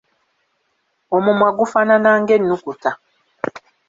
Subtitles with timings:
[1.15, 2.91] Omumwa gufaanana nga ennukuta.